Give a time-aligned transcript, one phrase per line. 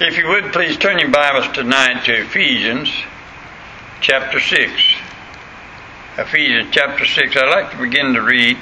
[0.00, 2.90] If you would please turn your Bibles tonight to Ephesians
[4.00, 4.72] chapter 6.
[6.18, 7.36] Ephesians chapter 6.
[7.36, 8.58] I'd like to begin to read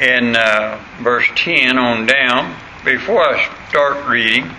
[0.00, 2.56] in uh, verse 10 on down.
[2.82, 4.50] Before I start reading,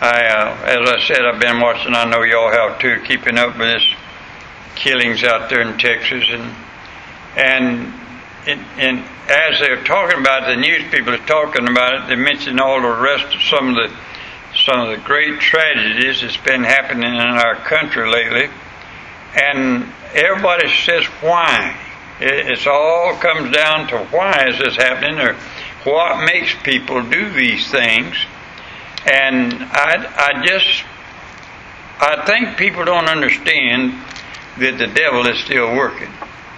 [0.00, 3.56] I, uh, as I said, I've been watching, I know y'all have too, keeping up
[3.56, 3.86] with this
[4.74, 6.24] killings out there in Texas.
[6.28, 6.56] And,
[7.36, 7.94] and,
[8.48, 8.98] it, and
[9.30, 12.82] as they're talking about it, the news people are talking about it, they mention all
[12.82, 13.96] the rest of some of the
[14.56, 18.50] some of the great tragedies that's been happening in our country lately.
[19.34, 21.76] And everybody says why.
[22.20, 25.34] It it's all comes down to why is this happening or
[25.84, 28.16] what makes people do these things.
[29.06, 30.84] And I, I just,
[32.00, 33.92] I think people don't understand
[34.58, 36.10] that the devil is still working.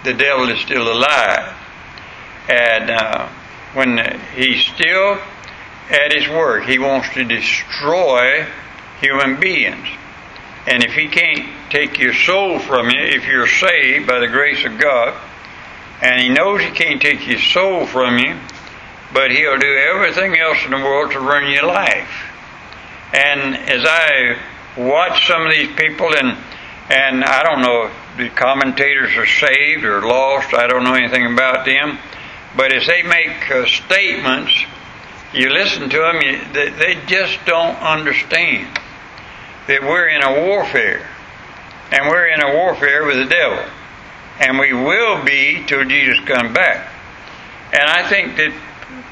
[0.03, 1.55] The devil is still alive.
[2.47, 3.27] And uh,
[3.73, 5.19] when he's still
[5.89, 6.65] at his work.
[6.65, 8.45] He wants to destroy
[8.99, 9.87] human beings.
[10.65, 14.65] And if he can't take your soul from you, if you're saved by the grace
[14.65, 15.15] of God,
[16.01, 18.37] and he knows he can't take your soul from you,
[19.13, 22.09] but he'll do everything else in the world to ruin your life.
[23.13, 24.37] And as I
[24.77, 26.37] watch some of these people, and
[26.89, 31.33] and I don't know if the commentators are saved or lost, I don't know anything
[31.33, 31.97] about them,
[32.55, 34.65] but as they make uh, statements
[35.33, 38.79] you listen to them, you, they, they just don't understand
[39.67, 41.07] that we're in a warfare.
[41.91, 43.63] And we're in a warfare with the devil.
[44.39, 46.91] And we will be till Jesus comes back.
[47.73, 48.53] And I think that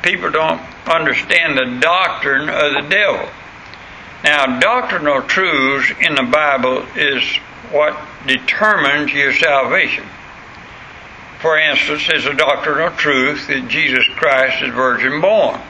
[0.04, 3.30] people don't understand the doctrine of the devil.
[4.24, 7.24] Now, doctrinal truths in the Bible is
[7.72, 10.06] what determines your salvation.
[11.42, 15.62] For instance, it's a doctrinal truth that Jesus Christ is virgin born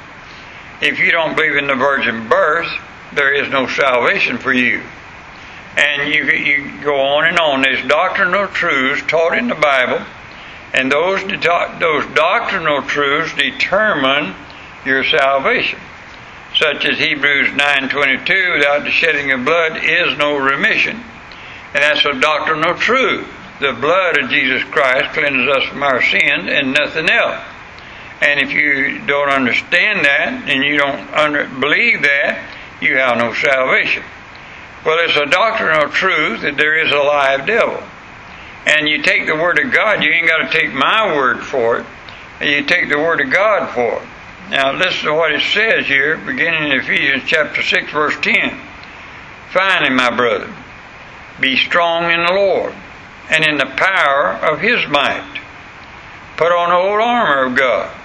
[0.81, 2.68] if you don't believe in the virgin birth,
[3.14, 4.82] there is no salvation for you.
[5.78, 7.62] And you, you go on and on.
[7.62, 10.06] There's doctrinal truths taught in the Bible,
[10.73, 14.36] and those, those doctrinal truths determine
[14.86, 15.80] your salvation.
[16.55, 21.04] Such as Hebrews 9.22, without the shedding of blood is no remission.
[21.73, 23.28] And that's a doctrinal truth.
[23.60, 27.42] The blood of Jesus Christ cleanses us from our sins and nothing else.
[28.21, 32.49] And if you don't understand that and you don't under, believe that,
[32.81, 34.03] you have no salvation.
[34.86, 37.81] Well, it's a doctrinal truth that there is a live devil.
[38.65, 41.80] And you take the Word of God, you ain't got to take my word for
[41.80, 41.86] it.
[42.42, 44.08] You take the Word of God for it.
[44.49, 48.59] Now, listen to what it says here, beginning in Ephesians chapter 6, verse 10.
[49.52, 50.54] Finally, my brother,
[51.39, 52.73] be strong in the Lord
[53.30, 55.42] and in the power of His might.
[56.37, 58.05] Put on the whole armor of God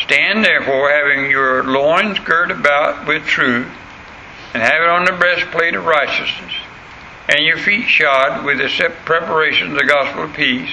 [0.00, 3.68] Stand therefore, having your loins girt about with truth,
[4.54, 6.52] and having on the breastplate of righteousness,
[7.28, 10.70] and your feet shod with the preparation of the gospel of peace.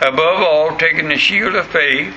[0.00, 2.14] Above all, taking the shield of faith,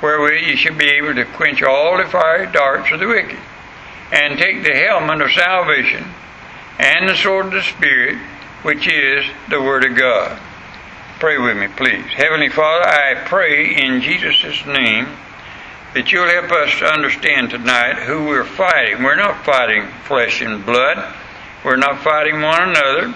[0.00, 3.38] wherewith you shall be able to quench all the fiery darts of the wicked,
[4.12, 6.04] and take the helmet of salvation,
[6.78, 8.18] and the sword of the Spirit,
[8.62, 10.38] which is the Word of God.
[11.18, 12.04] Pray with me, please.
[12.14, 15.08] Heavenly Father, I pray in Jesus' name
[15.94, 19.02] that you'll help us to understand tonight who we're fighting.
[19.02, 21.14] We're not fighting flesh and blood.
[21.64, 23.14] We're not fighting one another.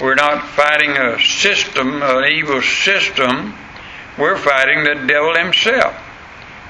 [0.00, 3.54] We're not fighting a system, an evil system.
[4.16, 5.96] We're fighting the devil himself.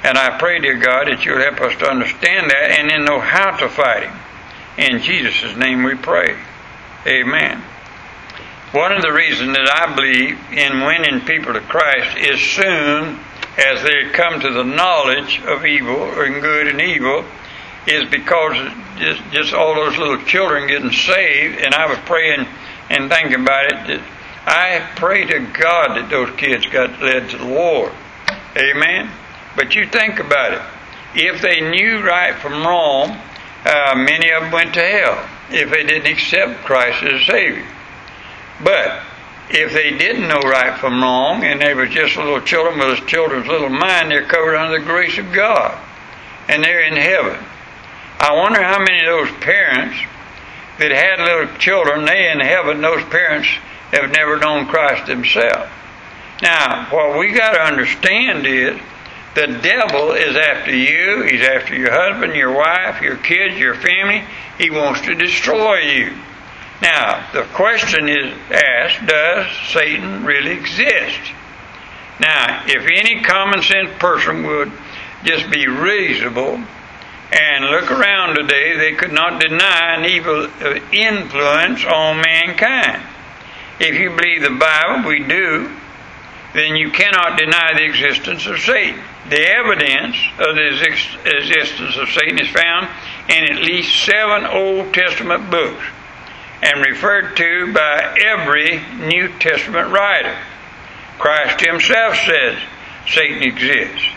[0.02, 3.20] And I pray, dear God, that you'll help us to understand that and then know
[3.20, 4.16] how to fight him.
[4.76, 6.36] In Jesus' name we pray.
[7.06, 7.62] Amen.
[8.72, 13.20] One of the reasons that I believe in winning people to Christ is soon
[13.58, 17.24] as they come to the knowledge of evil and good and evil
[17.86, 18.56] is because
[18.96, 22.46] just, just all those little children getting saved and I was praying
[22.90, 24.00] and thinking about it
[24.46, 27.92] I pray to God that those kids got led to the Lord.
[28.56, 29.10] Amen?
[29.56, 30.62] But you think about it.
[31.14, 33.18] If they knew right from wrong
[33.64, 37.66] uh, many of them went to hell if they didn't accept Christ as Savior.
[38.62, 39.02] But
[39.50, 43.06] if they didn't know right from wrong and they were just little children with a
[43.06, 45.78] children's little mind, they're covered under the grace of God
[46.48, 47.44] and they're in heaven.
[48.20, 49.96] I wonder how many of those parents
[50.78, 53.48] that had little children, they in heaven, those parents
[53.92, 55.70] have never known Christ themselves.
[56.42, 58.80] Now, what we got to understand is
[59.34, 61.22] the devil is after you.
[61.22, 64.24] He's after your husband, your wife, your kids, your family.
[64.58, 66.12] He wants to destroy you.
[66.82, 71.20] Now, the question is asked Does Satan really exist?
[72.20, 74.72] Now, if any common sense person would
[75.24, 76.62] just be reasonable
[77.32, 83.02] and look around today, they could not deny an evil uh, influence on mankind.
[83.80, 85.74] If you believe the Bible, we do,
[86.52, 89.02] then you cannot deny the existence of Satan.
[89.28, 92.88] The evidence of the existence of Satan is found
[93.28, 95.82] in at least seven Old Testament books
[96.64, 100.36] and referred to by every New Testament writer.
[101.18, 102.58] Christ himself says
[103.06, 104.08] Satan exists.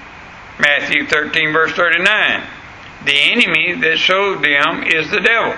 [0.58, 2.44] Matthew 13, verse 39.
[3.06, 5.56] The enemy that sowed them is the devil.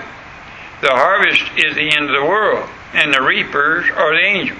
[0.82, 4.58] The harvest is the end of the world, and the reapers are the angels.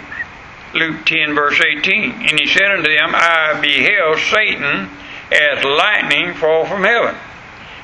[0.72, 2.12] Luke 10, verse 18.
[2.12, 4.88] And he said unto them, I beheld Satan
[5.32, 7.16] as lightning fall from heaven.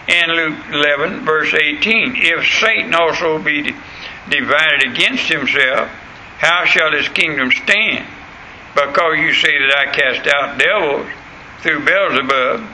[0.09, 2.13] And Luke 11, verse 18.
[2.15, 3.75] If Satan also be
[4.29, 5.89] divided against himself,
[6.39, 8.07] how shall his kingdom stand?
[8.75, 11.07] Because you say that I cast out devils
[11.63, 12.69] through Beelzebub.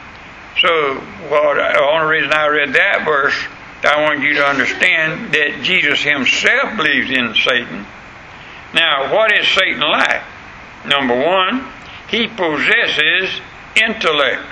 [0.60, 3.38] So, well, the only reason I read that verse,
[3.84, 7.86] I want you to understand that Jesus himself believes in Satan.
[8.74, 10.22] Now, what is Satan like?
[10.86, 11.66] Number one,
[12.08, 13.40] he possesses
[13.76, 14.42] intellect.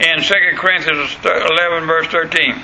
[0.00, 2.54] In 2 Corinthians 11, verse 13,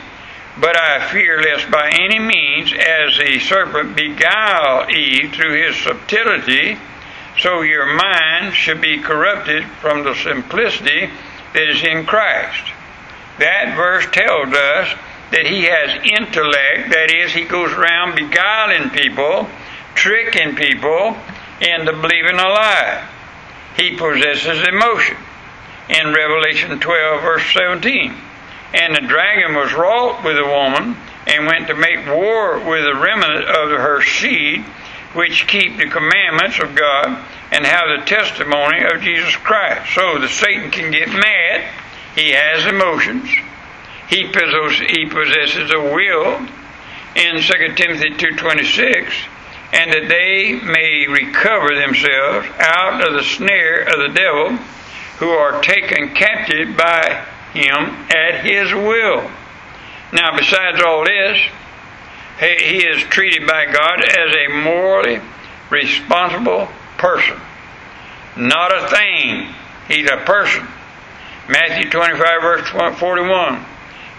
[0.60, 6.78] but I fear lest by any means, as the serpent beguiled Eve through his subtlety,
[7.38, 11.10] so your mind should be corrupted from the simplicity
[11.52, 12.72] that is in Christ.
[13.38, 14.98] That verse tells us
[15.30, 19.48] that he has intellect, that is, he goes around beguiling people,
[19.94, 21.16] tricking people
[21.60, 23.08] into believing a lie.
[23.76, 25.16] He possesses emotion.
[25.88, 28.14] In Revelation 12, verse 17,
[28.74, 30.96] and the dragon was wroth with the woman,
[31.26, 34.64] and went to make war with the remnant of her seed,
[35.14, 39.94] which keep the commandments of God and have the testimony of Jesus Christ.
[39.94, 41.68] So the Satan can get mad.
[42.14, 43.28] He has emotions.
[44.08, 46.46] He possesses, he possesses a will
[47.16, 49.12] in 2 Timothy 2.26
[49.72, 54.56] and that they may recover themselves out of the snare of the devil
[55.18, 59.30] who are taken captive by him at his will.
[60.12, 61.38] Now, besides all this,
[62.38, 65.20] he is treated by God as a morally
[65.70, 67.38] responsible person,
[68.36, 69.54] not a thing.
[69.88, 70.66] He's a person.
[71.48, 73.64] Matthew 25, verse 41.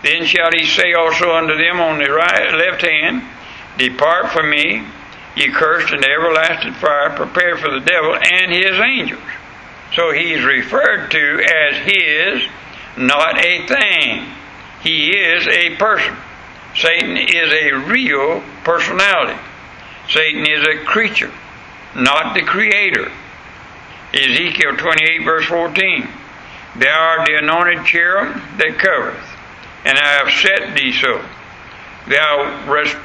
[0.04, 3.24] Then shall he say also unto them on the right, left hand,
[3.78, 4.84] Depart from me,
[5.36, 9.22] ye cursed, into everlasting fire, prepared for the devil and his angels.
[9.96, 12.50] So he's referred to as his
[12.98, 14.26] not a thing.
[14.82, 16.16] He is a person.
[16.76, 19.40] Satan is a real personality.
[20.10, 21.32] Satan is a creature,
[21.96, 23.12] not the creator.
[24.14, 26.08] Ezekiel 28, verse 14.
[26.78, 29.26] Thou art the anointed cherub that covereth,
[29.84, 31.26] and I have set thee so.
[32.08, 32.98] Thou rest,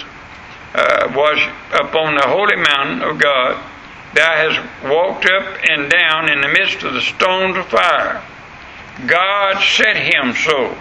[0.75, 1.39] uh, was
[1.73, 3.63] upon the holy mountain of God.
[4.15, 8.23] Thou hast walked up and down in the midst of the stones of fire.
[9.07, 10.77] God set him so.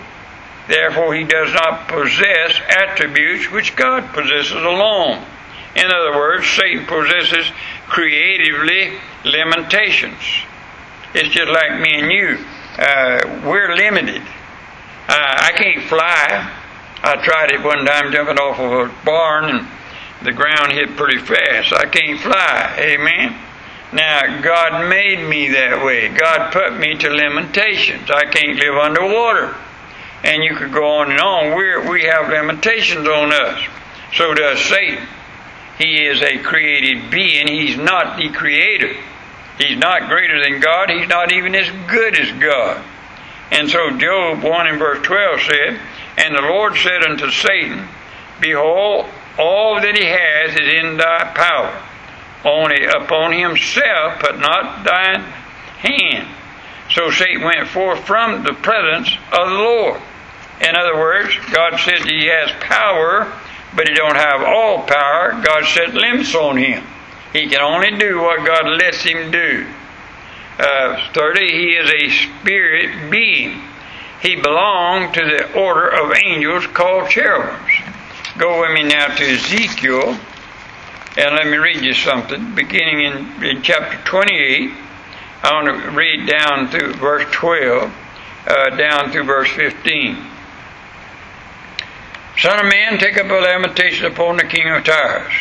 [0.67, 5.25] Therefore, he does not possess attributes which God possesses alone.
[5.75, 7.51] In other words, Satan possesses
[7.87, 10.21] creatively limitations.
[11.13, 12.45] It's just like me and you.
[12.77, 14.21] Uh, we're limited.
[14.21, 16.57] Uh, I can't fly.
[17.03, 19.67] I tried it one time jumping off of a barn and
[20.23, 21.73] the ground hit pretty fast.
[21.73, 22.75] I can't fly.
[22.79, 23.35] Amen.
[23.93, 26.07] Now, God made me that way.
[26.07, 28.09] God put me to limitations.
[28.09, 29.55] I can't live underwater.
[30.23, 31.55] And you could go on and on.
[31.55, 33.61] We're, we have limitations on us.
[34.13, 35.05] So does Satan.
[35.77, 37.47] He is a created being.
[37.47, 38.95] He's not the creator.
[39.57, 40.89] He's not greater than God.
[40.89, 42.81] He's not even as good as God.
[43.51, 45.79] And so Job 1 and verse 12 said,
[46.17, 47.89] And the Lord said unto Satan,
[48.39, 49.07] Behold,
[49.37, 51.87] all that he has is in thy power
[52.43, 55.21] only upon himself, but not thine
[55.79, 56.27] hand.
[56.89, 60.01] So Satan went forth from the presence of the Lord.
[60.61, 63.31] In other words, God said he has power,
[63.75, 65.41] but he don't have all power.
[65.43, 66.83] God set limits on him.
[67.33, 69.67] He can only do what God lets him do.
[70.59, 73.61] Uh, 30, he is a spirit being.
[74.21, 77.71] He belonged to the order of angels called cherubims.
[78.37, 80.17] Go with me now to Ezekiel,
[81.17, 82.55] and let me read you something.
[82.55, 84.71] Beginning in, in chapter 28,
[85.43, 87.93] I want to read down through verse 12,
[88.47, 90.17] uh, down through verse 15.
[92.37, 95.33] Son of man, take up a lamentation upon the king of Tyrus,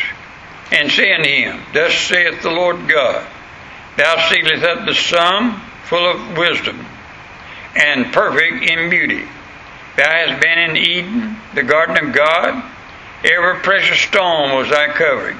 [0.71, 3.25] and say unto him, Thus saith the Lord God,
[3.95, 6.85] Thou sealest up the sum full of wisdom,
[7.75, 9.25] and perfect in beauty.
[9.95, 12.63] Thou hast been in Eden, the garden of God.
[13.23, 15.37] Every precious stone was thy covering.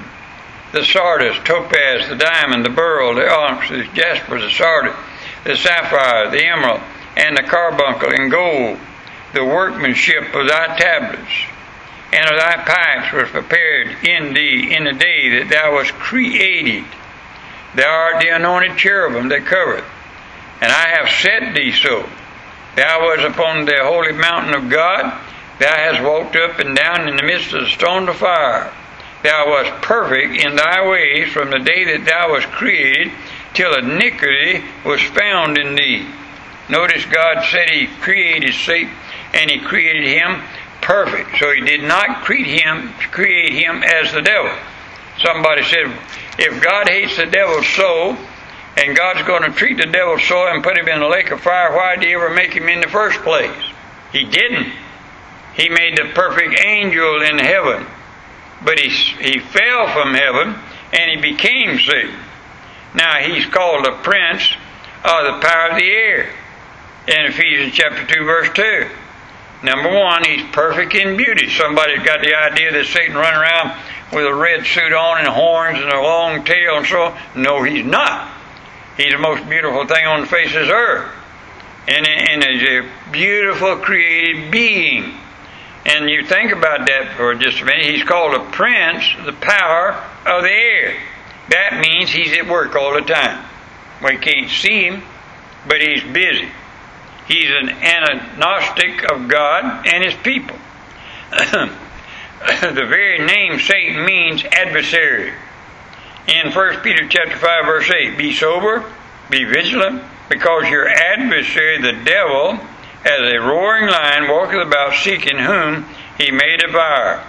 [0.72, 4.96] The sardius, topaz, the diamond, the beryl, the onyx, the jasper, the sardis,
[5.44, 6.82] the sapphire, the emerald,
[7.18, 8.80] and the carbuncle and gold,
[9.34, 11.32] the workmanship of thy tablets
[12.14, 16.84] and of thy pipes was prepared in thee in the day that thou wast created.
[17.76, 19.86] Thou art the anointed cherubim that covereth,
[20.62, 22.10] and I have set thee so.
[22.76, 25.20] Thou wast upon the holy mountain of God.
[25.60, 28.74] Thou hast walked up and down in the midst of the stone of fire.
[29.24, 33.12] Thou wast perfect in thy ways from the day that thou wast created
[33.54, 36.08] till iniquity was found in thee.
[36.70, 38.94] Notice God said He created Satan
[39.34, 40.42] and He created him
[40.82, 41.38] perfect.
[41.38, 44.52] So He did not create him create him as the devil.
[45.20, 45.92] Somebody said,
[46.40, 48.18] if God hates the devil so,
[48.78, 51.42] and God's going to treat the devil so and put him in the lake of
[51.42, 53.56] fire, why did he ever make him in the first place?
[54.12, 54.72] He didn't.
[55.54, 57.86] He made the perfect angel in heaven.
[58.64, 60.56] But he, he fell from heaven
[60.94, 62.20] and he became Satan.
[62.94, 64.54] Now he's called the prince
[65.04, 66.30] of the power of the air
[67.08, 68.88] in Ephesians chapter 2, verse 2.
[69.64, 71.50] Number one, he's perfect in beauty.
[71.50, 73.78] Somebody's got the idea that Satan run around
[74.12, 77.20] with a red suit on and horns and a long tail and so on.
[77.36, 78.30] No, he's not.
[78.98, 81.12] He's the most beautiful thing on the face of this earth.
[81.88, 85.14] And, and he's a beautiful created being.
[85.86, 87.86] And you think about that for just a minute.
[87.86, 89.94] He's called a prince, the power
[90.26, 90.96] of the air.
[91.50, 93.44] That means he's at work all the time.
[94.04, 95.04] We can't see him,
[95.68, 96.50] but he's busy.
[97.28, 100.58] He's an agnostic of God and his people.
[101.32, 105.34] the very name Satan means adversary
[106.28, 108.86] in 1 Peter chapter 5 verse 8, be sober,
[109.30, 112.60] be vigilant, because your adversary the devil,
[113.06, 115.86] as a roaring lion, walketh about seeking whom
[116.18, 117.24] he may devour.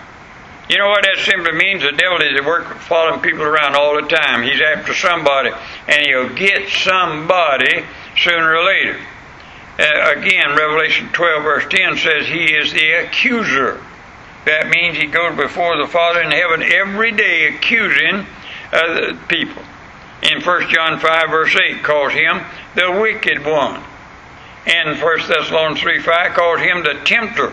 [0.69, 1.83] You know what that simply means?
[1.83, 4.43] The devil is at work following people around all the time.
[4.43, 5.51] He's after somebody,
[5.89, 7.85] and he'll get somebody
[8.17, 8.99] sooner or later.
[9.79, 13.83] Uh, again, Revelation 12, verse 10 says he is the accuser.
[14.45, 18.27] That means he goes before the Father in heaven every day accusing
[18.73, 19.63] uh, people.
[20.23, 22.43] In 1 John 5, verse 8, calls him
[22.75, 23.83] the wicked one.
[24.67, 27.53] In 1 Thessalonians 3, 5, calls him the tempter.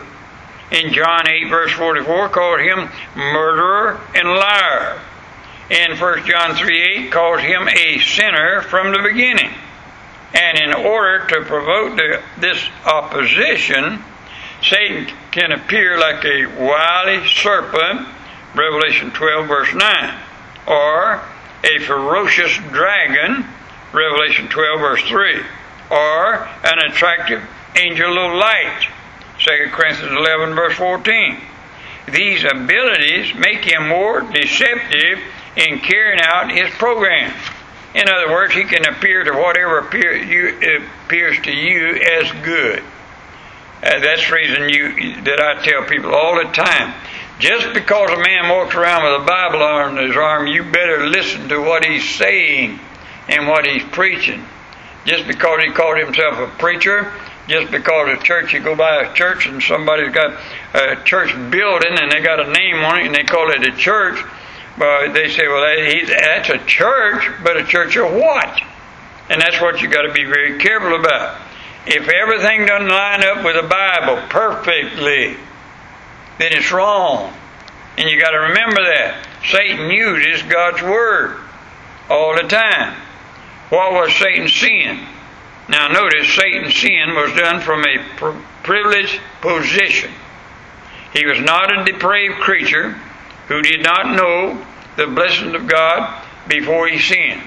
[0.72, 5.02] In John 8, verse 44, calls him murderer and liar.
[5.72, 9.52] In 1 John 3, 8, calls him a sinner from the beginning.
[10.34, 14.04] And in order to provoke the, this opposition,
[14.62, 18.08] Satan can appear like a wily serpent,
[18.56, 20.20] Revelation 12, verse 9
[20.70, 21.20] or
[21.64, 23.46] a ferocious dragon,
[23.92, 25.42] Revelation 12, verse 3,
[25.90, 27.42] or an attractive
[27.76, 28.88] angel of light,
[29.40, 31.40] 2 Corinthians 11, verse 14.
[32.12, 35.20] These abilities make him more deceptive
[35.56, 37.34] in carrying out his program.
[37.94, 42.84] In other words, he can appear to whatever appear you, appears to you as good.
[43.82, 46.94] Uh, that's the reason you that I tell people all the time.
[47.40, 51.48] Just because a man walks around with a Bible on his arm, you better listen
[51.50, 52.80] to what he's saying
[53.30, 54.46] and what he's preaching.
[55.10, 57.12] Just because he called himself a preacher,
[57.48, 60.40] just because a church, you go by a church and somebody's got
[60.76, 63.76] a church building and they got a name on it and they call it a
[63.76, 64.24] church,
[64.78, 65.66] but they say, well,
[66.08, 68.62] that's a church, but a church of what?
[69.32, 71.42] And that's what you got to be very careful about.
[71.88, 75.38] If everything doesn't line up with the Bible perfectly,
[76.38, 77.34] then it's wrong.
[77.98, 79.28] And you got to remember that.
[79.50, 81.40] Satan uses God's Word
[82.10, 82.96] all the time.
[83.70, 85.06] What was Satan's sin?
[85.68, 90.12] Now notice Satan's sin was done from a privileged position.
[91.14, 92.92] He was not a depraved creature
[93.48, 97.42] who did not know the blessings of God before he sinned.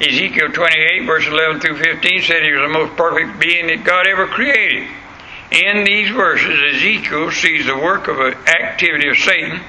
[0.00, 4.06] Ezekiel 28, verse 11 through 15 said he was the most perfect being that God
[4.06, 4.88] ever created.
[5.50, 9.60] In these verses, Ezekiel sees the work of an activity of Satan,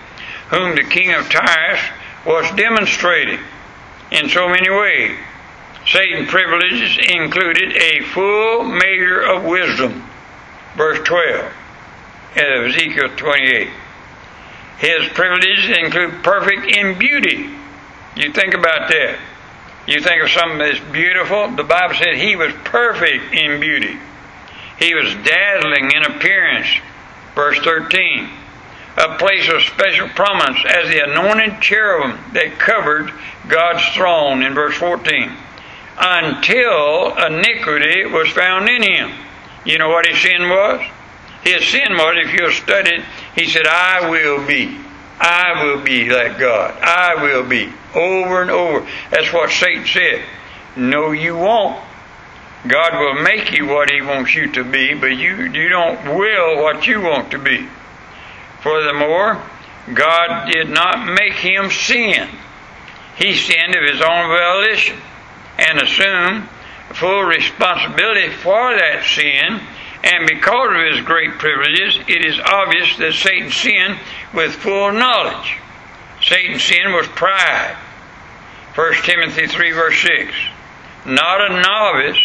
[0.49, 1.81] whom the king of Tyrus
[2.25, 3.39] was demonstrating
[4.11, 5.17] in so many ways.
[5.85, 10.03] Satan's privileges included a full measure of wisdom,
[10.77, 11.53] verse 12
[12.35, 13.69] of Ezekiel 28.
[14.77, 17.49] His privileges include perfect in beauty.
[18.15, 19.19] You think about that.
[19.87, 21.49] You think of something that's beautiful.
[21.55, 23.97] The Bible said he was perfect in beauty.
[24.79, 26.67] He was dazzling in appearance.
[27.35, 28.29] Verse 13.
[28.97, 33.11] A place of special prominence as the anointed cherubim that covered
[33.47, 35.31] God's throne in verse 14.
[35.97, 39.11] Until iniquity was found in him.
[39.65, 40.81] You know what his sin was?
[41.43, 44.77] His sin was, if you'll study it, he said, I will be.
[45.19, 46.77] I will be like God.
[46.81, 47.71] I will be.
[47.93, 48.87] Over and over.
[49.11, 50.23] That's what Satan said.
[50.75, 51.79] No, you won't.
[52.67, 56.63] God will make you what He wants you to be, but you, you don't will
[56.63, 57.67] what you want to be.
[58.61, 59.43] Furthermore,
[59.93, 62.29] God did not make him sin.
[63.17, 64.97] He sinned of his own volition
[65.57, 66.49] and assume
[66.93, 69.61] full responsibility for that sin.
[70.03, 73.99] And because of his great privileges, it is obvious that Satan sinned
[74.33, 75.57] with full knowledge.
[76.21, 77.75] Satan's sin was pride.
[78.75, 80.33] 1 Timothy 3, verse 6.
[81.05, 82.19] Not a novice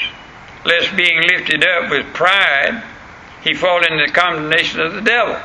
[0.65, 2.83] lest being lifted up with pride,
[3.43, 5.37] he fall into the condemnation of the devil.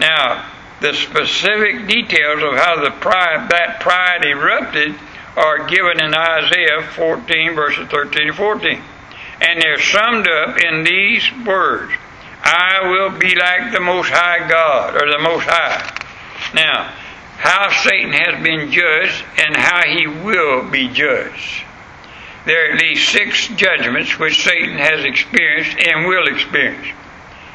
[0.00, 4.94] Now, the specific details of how the pride, that pride erupted
[5.36, 8.82] are given in Isaiah 14, verses 13 and 14.
[9.40, 11.92] And they're summed up in these words
[12.42, 16.02] I will be like the Most High God, or the Most High.
[16.54, 16.92] Now,
[17.38, 21.64] how Satan has been judged and how he will be judged
[22.44, 26.88] there are at least six judgments which Satan has experienced and will experience.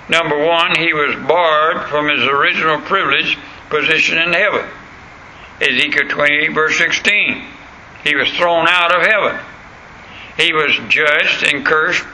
[0.09, 3.37] Number one, he was barred from his original privilege
[3.69, 4.65] position in heaven.
[5.61, 7.45] Ezekiel 28, verse 16.
[8.03, 9.39] He was thrown out of heaven.
[10.37, 12.05] He was judged and cursed,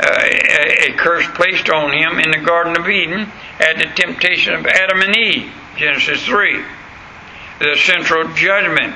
[0.00, 3.28] uh, a, curse placed on him in the Garden of Eden
[3.60, 6.62] at the temptation of Adam and Eve, Genesis 3.
[7.58, 8.94] The central judgment,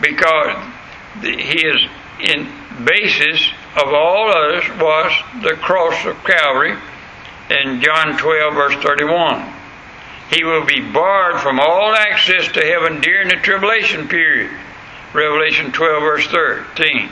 [0.00, 0.56] because
[1.20, 1.80] he is
[2.20, 2.48] in
[2.84, 6.76] basis of all others was the cross of Calvary
[7.50, 9.52] in John 12, verse 31.
[10.30, 14.50] He will be barred from all access to heaven during the tribulation period.
[15.16, 17.08] Revelation 12, verse 13.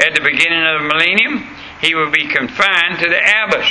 [0.00, 1.46] At the beginning of the millennium,
[1.80, 3.70] he will be confined to the abyss.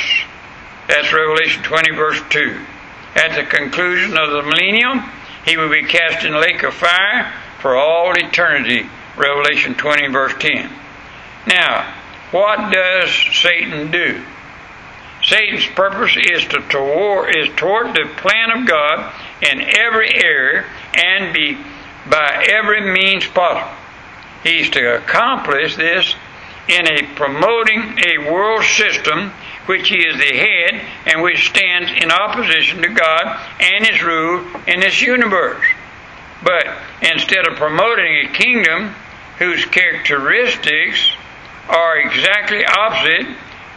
[0.87, 2.59] That's Revelation 20, verse 2.
[3.15, 5.03] At the conclusion of the millennium,
[5.45, 8.89] he will be cast in the lake of fire for all eternity.
[9.17, 10.71] Revelation 20, verse 10.
[11.47, 11.93] Now,
[12.31, 14.23] what does Satan do?
[15.23, 21.33] Satan's purpose is to toward, is toward the plan of God in every area and
[21.33, 21.57] be
[22.09, 23.75] by every means possible.
[24.43, 26.15] He's to accomplish this
[26.67, 29.31] in a promoting a world system
[29.65, 34.45] which he is the head and which stands in opposition to God and his rule
[34.67, 35.63] in this universe.
[36.43, 36.67] But
[37.01, 38.95] instead of promoting a kingdom
[39.39, 41.11] whose characteristics
[41.67, 43.27] are exactly opposite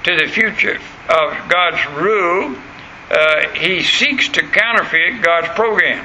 [0.04, 2.56] to the future of God's rule,
[3.10, 6.04] uh, he seeks to counterfeit God's program.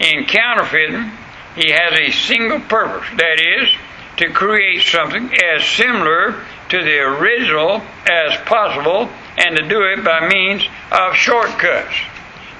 [0.00, 1.12] In counterfeiting,
[1.54, 3.68] he has a single purpose that is,
[4.16, 9.08] to create something as similar to the original as possible
[9.38, 11.94] and to do it by means of shortcuts.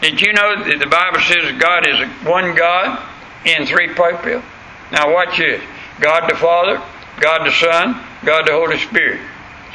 [0.01, 2.99] Did you know that the Bible says God is one God
[3.45, 4.43] in three people?
[4.91, 5.63] Now watch this.
[6.01, 6.83] God the Father,
[7.21, 9.21] God the Son, God the Holy Spirit.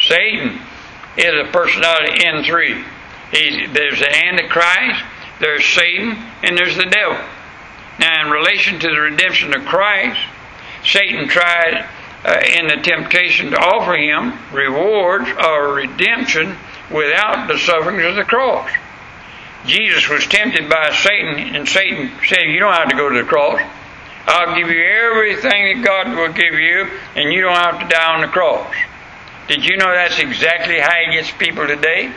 [0.02, 0.60] Satan
[1.18, 2.84] is a personality in three.
[3.32, 5.04] He's, there's the Antichrist,
[5.40, 7.18] there's Satan, and there's the devil.
[8.00, 10.20] Now, in relation to the redemption of Christ,
[10.84, 11.88] Satan tried
[12.26, 16.56] uh, in the temptation to offer him rewards or redemption
[16.92, 18.70] without the sufferings of the cross.
[19.66, 23.28] Jesus was tempted by Satan, and Satan said, You don't have to go to the
[23.28, 23.60] cross.
[24.28, 28.14] I'll give you everything that God will give you, and you don't have to die
[28.14, 28.74] on the cross.
[29.48, 32.12] Did you know that's exactly how He gets people today?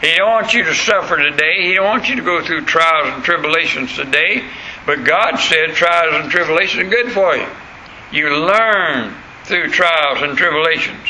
[0.00, 1.62] He don't want you to suffer today.
[1.62, 4.44] He don't want you to go through trials and tribulations today.
[4.86, 7.46] But God said trials and tribulations are good for you.
[8.12, 11.08] You learn through trials and tribulations.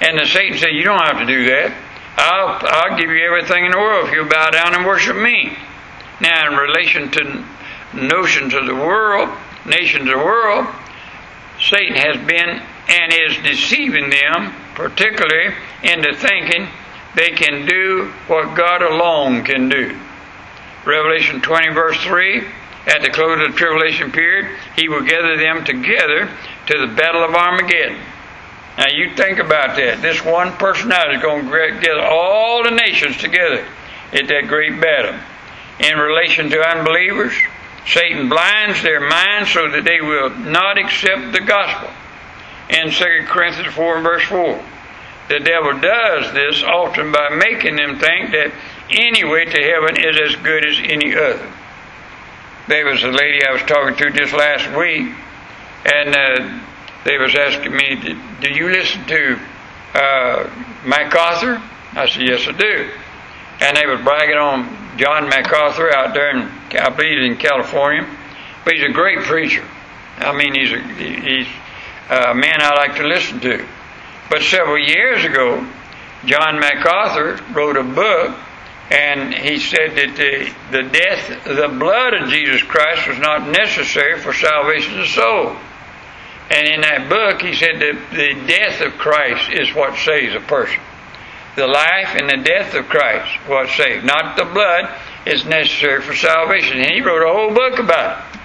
[0.00, 1.74] And the Satan said, You don't have to do that.
[2.16, 5.56] I'll, I'll give you everything in the world if you bow down and worship me.
[6.20, 7.44] Now, in relation to
[7.94, 9.30] notions of the world,
[9.64, 10.66] nations of the world,
[11.60, 16.68] Satan has been and is deceiving them, particularly into thinking
[17.14, 19.98] they can do what God alone can do.
[20.84, 22.44] Revelation 20, verse 3
[22.88, 26.30] At the close of the tribulation period, he will gather them together
[26.66, 28.00] to the battle of Armageddon.
[28.78, 30.00] Now, you think about that.
[30.00, 33.66] This one personality is going to gather all the nations together
[34.12, 35.18] at that great battle.
[35.80, 37.32] in relation to unbelievers.
[37.86, 41.88] Satan blinds their minds so that they will not accept the gospel.
[42.68, 44.64] In 2 Corinthians 4 verse 4.
[45.28, 48.52] The devil does this often by making them think that
[48.90, 51.52] any way to heaven is as good as any other.
[52.68, 55.10] There was a lady I was talking to just last week,
[55.86, 56.60] and uh,
[57.04, 59.40] they was asking me, "Do you listen to
[59.94, 60.50] uh,
[60.84, 61.62] MacArthur?"
[61.94, 62.90] I said, "Yes, I do."
[63.60, 66.42] And they was bragging on John MacArthur out there in,
[66.78, 68.06] I believe, in California.
[68.64, 69.64] But he's a great preacher.
[70.18, 71.46] I mean, he's a, he's
[72.10, 73.66] a man I like to listen to.
[74.28, 75.66] But several years ago,
[76.26, 78.36] John MacArthur wrote a book,
[78.90, 84.18] and he said that the, the death, the blood of Jesus Christ was not necessary
[84.18, 85.56] for salvation of the soul.
[86.50, 90.40] And in that book, he said that the death of Christ is what saves a
[90.40, 90.80] person.
[91.56, 94.04] The life and the death of Christ, what saves.
[94.04, 94.88] Not the blood
[95.26, 96.78] is necessary for salvation.
[96.78, 98.40] And he wrote a whole book about it.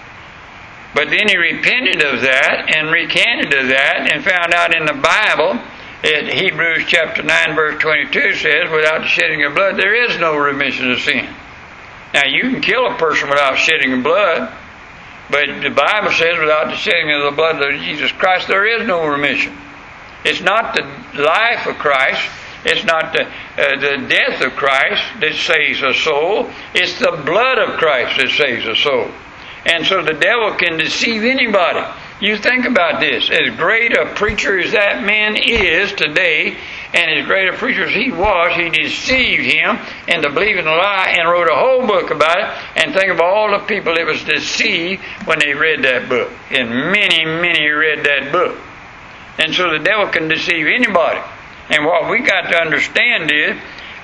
[0.93, 4.93] But then he repented of that and recanted of that and found out in the
[4.93, 5.57] Bible
[6.03, 10.35] in Hebrews chapter 9, verse 22 says, without the shedding of blood, there is no
[10.35, 11.33] remission of sin.
[12.13, 14.53] Now, you can kill a person without shedding of blood,
[15.31, 18.85] but the Bible says, without the shedding of the blood of Jesus Christ, there is
[18.85, 19.55] no remission.
[20.25, 20.83] It's not the
[21.21, 22.29] life of Christ,
[22.65, 27.59] it's not the, uh, the death of Christ that saves a soul, it's the blood
[27.59, 29.09] of Christ that saves a soul.
[29.65, 31.79] And so the devil can deceive anybody.
[32.23, 33.29] You think about this.
[33.29, 36.55] As great a preacher as that man is today,
[36.93, 41.15] and as great a preacher as he was, he deceived him into believing a lie
[41.19, 42.81] and wrote a whole book about it.
[42.81, 46.31] And think of all the people that was deceived when they read that book.
[46.49, 48.57] And many, many read that book.
[49.37, 51.19] And so the devil can deceive anybody.
[51.71, 53.57] And what we got to understand is,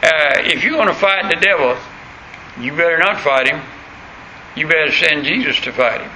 [0.04, 1.78] uh, if you want to fight the devil,
[2.60, 3.62] you better not fight him.
[4.58, 6.12] You better send Jesus to fight him.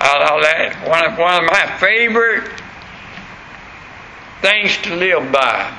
[0.00, 2.50] I'll, I'll add, one of, one of my favorite
[4.40, 5.76] things to live by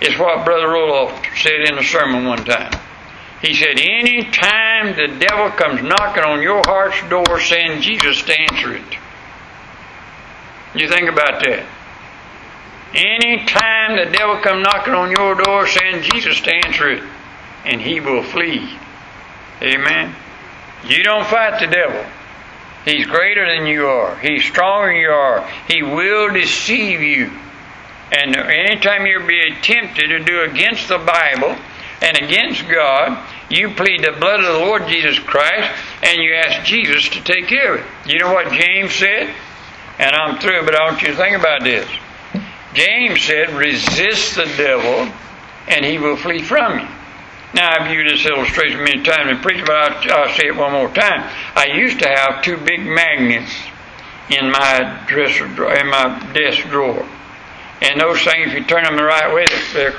[0.00, 2.72] is what Brother Roloff said in a sermon one time.
[3.42, 8.32] He said, Any time the devil comes knocking on your heart's door, send Jesus to
[8.32, 8.98] answer it.
[10.74, 11.66] You think about that.
[12.94, 17.02] Any time the devil comes knocking on your door, send Jesus to answer it,
[17.64, 18.78] and he will flee.
[19.60, 20.14] Amen.
[20.86, 22.04] You don't fight the devil.
[22.84, 24.16] He's greater than you are.
[24.18, 25.48] He's stronger than you are.
[25.68, 27.32] He will deceive you.
[28.12, 31.56] And anytime you're being tempted to do against the Bible
[32.02, 36.66] and against God, you plead the blood of the Lord Jesus Christ and you ask
[36.66, 37.86] Jesus to take care of it.
[38.06, 39.34] You know what James said?
[39.98, 41.88] And I'm through, but I want you to think about this.
[42.74, 45.10] James said, resist the devil
[45.68, 46.88] and he will flee from you.
[47.54, 50.72] Now, I've used this illustration many times in preaching, but I'll, I'll say it one
[50.72, 51.30] more time.
[51.54, 53.52] I used to have two big magnets
[54.28, 57.06] in my dresser in my desk drawer,
[57.80, 59.94] and those things, if you turn them the right way, they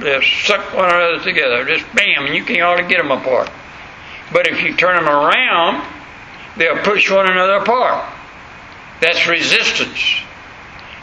[0.00, 1.64] they suck one another together.
[1.64, 3.50] Just bam, and you can't hardly get them apart.
[4.32, 5.86] But if you turn them around,
[6.56, 8.12] they'll push one another apart.
[9.00, 10.22] That's resistance.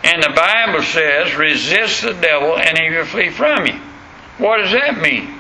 [0.03, 3.79] And the Bible says, resist the devil and he will flee from you.
[4.37, 5.36] What does that mean?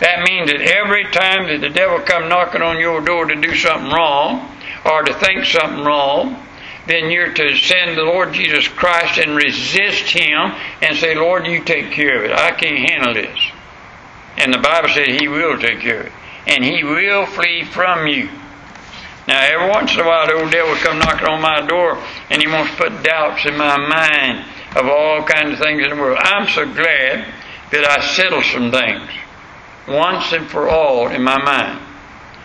[0.00, 3.54] That means that every time that the devil come knocking on your door to do
[3.56, 4.48] something wrong
[4.84, 6.44] or to think something wrong,
[6.86, 11.64] then you're to send the Lord Jesus Christ and resist him and say, Lord, you
[11.64, 12.32] take care of it.
[12.32, 13.38] I can't handle this.
[14.36, 16.12] And the Bible said he will take care of it.
[16.46, 18.30] And he will flee from you.
[19.26, 22.40] Now, every once in a while, the old devil come knocking on my door and
[22.40, 25.96] he wants to put doubts in my mind of all kinds of things in the
[25.96, 26.18] world.
[26.22, 27.26] I'm so glad
[27.72, 29.10] that I settled some things
[29.88, 31.80] once and for all in my mind.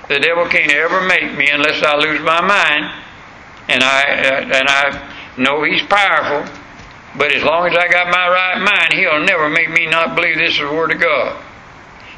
[0.07, 2.91] The devil can't ever make me unless I lose my mind,
[3.69, 6.51] and I uh, and I know he's powerful.
[7.15, 10.37] But as long as I got my right mind, he'll never make me not believe
[10.37, 11.41] this is the Word of God.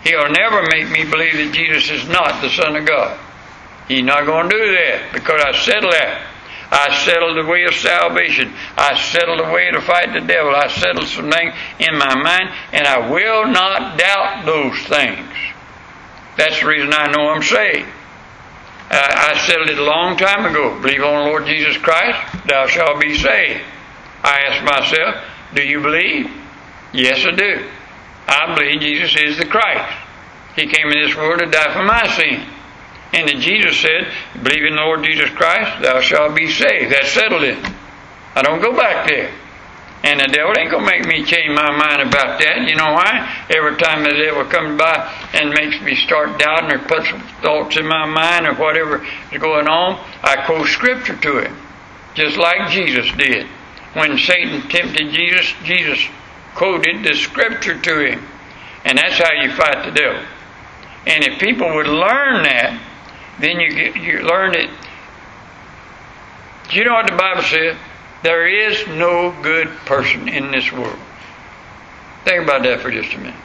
[0.04, 3.20] He'll never make me believe that Jesus is not the Son of God.
[3.88, 6.35] He's not going to do that because I settled that.
[6.72, 8.54] I settled the way of salvation.
[8.78, 10.56] I settled the way to fight the devil.
[10.56, 15.30] I settled some things in my mind, and I will not doubt those things.
[16.38, 17.88] That's the reason I know I'm saved.
[18.90, 20.80] Uh, I settled it a long time ago.
[20.82, 23.62] Believe on the Lord Jesus Christ, thou shalt be saved.
[24.24, 25.24] I asked myself,
[25.54, 26.30] do you believe?
[26.94, 27.70] Yes, I do.
[28.28, 29.94] I believe Jesus is the Christ.
[30.56, 32.46] He came in this world to die for my sin.
[33.16, 34.12] And then Jesus said,
[34.44, 36.92] Believe in the Lord Jesus Christ, thou shalt be saved.
[36.92, 37.58] That settled it.
[38.36, 39.32] I don't go back there.
[40.04, 42.68] And the devil ain't gonna make me change my mind about that.
[42.68, 43.46] You know why?
[43.50, 44.94] Every time the devil comes by
[45.34, 47.08] and makes me start doubting or puts
[47.42, 51.58] thoughts in my mind or whatever is going on, I quote scripture to him.
[52.16, 53.48] Just like Jesus did.
[53.94, 56.06] When Satan tempted Jesus, Jesus
[56.54, 58.28] quoted the scripture to him.
[58.84, 60.22] And that's how you fight the devil.
[61.08, 62.80] And if people would learn that,
[63.40, 64.70] then you get, you learn it.
[66.70, 67.78] Do you know what the Bible says?
[68.24, 70.98] There is no good person in this world.
[72.24, 73.36] Think about that for just a minute.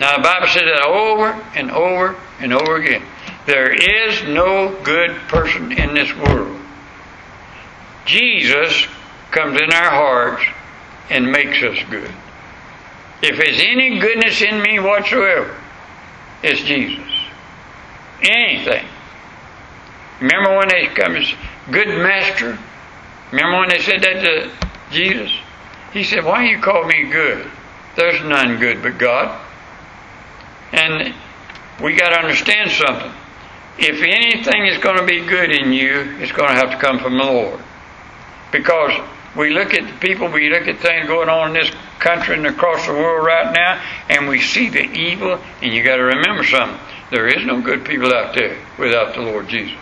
[0.00, 3.02] Now the Bible says that over and over and over again.
[3.46, 6.58] There is no good person in this world.
[8.06, 8.86] Jesus
[9.30, 10.42] comes in our hearts
[11.10, 12.10] and makes us good.
[13.22, 15.54] If there's any goodness in me whatsoever,
[16.42, 16.99] it's Jesus.
[18.22, 18.86] Anything.
[20.20, 21.32] Remember when they come as
[21.70, 22.58] good master?
[23.32, 24.50] Remember when they said that to
[24.90, 25.32] Jesus?
[25.92, 27.50] He said, Why you call me good?
[27.96, 29.40] There's none good but God.
[30.72, 31.14] And
[31.82, 33.12] we got to understand something.
[33.78, 36.98] If anything is going to be good in you, it's going to have to come
[36.98, 37.60] from the Lord.
[38.52, 38.92] Because
[39.36, 42.46] we look at the people, we look at things going on in this country and
[42.46, 46.44] across the world right now, and we see the evil, and you got to remember
[46.44, 46.78] something.
[47.10, 49.78] There is no good people out there without the Lord Jesus.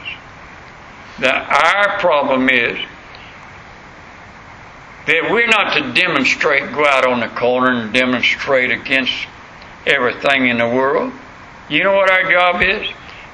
[1.18, 2.78] Now, our problem is
[5.06, 9.12] that we're not to demonstrate, go out on the corner and demonstrate against
[9.86, 11.12] everything in the world.
[11.68, 12.88] You know what our job is?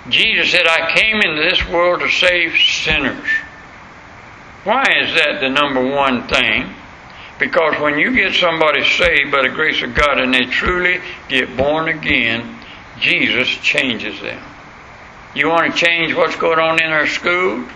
[0.08, 3.28] Jesus said, I came into this world to save sinners.
[4.64, 6.74] Why is that the number one thing?
[7.38, 11.56] Because when you get somebody saved by the grace of God and they truly get
[11.56, 12.56] born again,
[13.00, 14.42] Jesus changes them.
[15.34, 17.68] You want to change what's going on in our schools?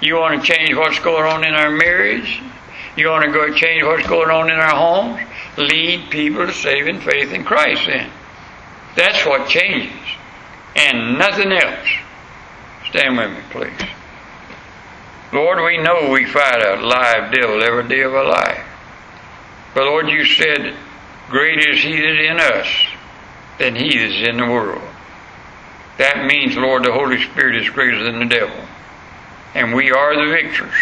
[0.00, 2.40] You want to change what's going on in our marriage?
[2.96, 5.20] You want to go change what's going on in our homes?
[5.56, 8.10] Lead people to saving faith in Christ then.
[8.96, 9.92] That's what changes.
[10.76, 11.88] And nothing else.
[12.88, 13.88] Stand with me, please.
[15.32, 18.64] Lord, we know we fight a live devil every day of our life.
[19.74, 20.74] But Lord, you said,
[21.28, 22.87] Great is he that is in us
[23.58, 24.82] than he is in the world.
[25.98, 28.64] That means, Lord, the Holy Spirit is greater than the devil.
[29.54, 30.74] And we are the victors.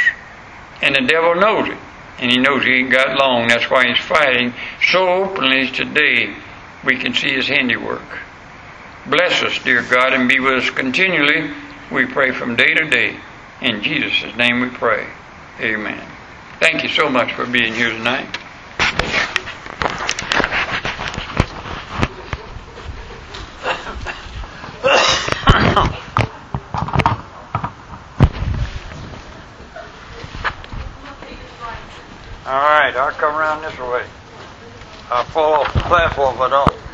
[0.82, 1.78] And the devil knows it
[2.18, 3.48] and he knows he ain't got long.
[3.48, 6.34] That's why he's fighting so openly today.
[6.84, 8.18] We can see his handiwork.
[9.06, 11.50] Bless us, dear God, and be with us continually.
[11.90, 13.18] We pray from day to day.
[13.60, 15.06] In Jesus' name we pray.
[15.60, 16.04] Amen.
[16.60, 18.26] Thank you so much for being here tonight.
[23.64, 23.72] All
[32.52, 34.04] right, I'll come around this way.
[35.10, 36.85] I'll fall off the platform if I don't.